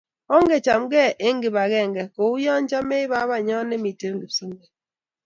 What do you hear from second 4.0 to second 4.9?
Kipswenget